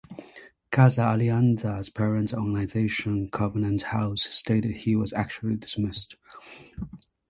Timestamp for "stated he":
4.23-4.95